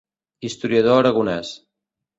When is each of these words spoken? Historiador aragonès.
Historiador 0.47 0.97
aragonès. 1.05 1.57